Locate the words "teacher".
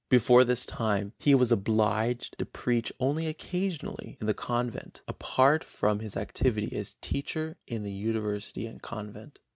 7.01-7.55